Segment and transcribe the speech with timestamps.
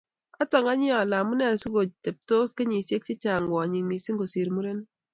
[0.43, 4.89] Atanganyi ale amune sikotebtos kenyisiek chechang kwonyik missing kosir murenik